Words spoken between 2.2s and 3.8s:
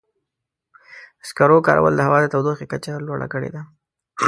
د تودوخې کچه لوړه کړې ده.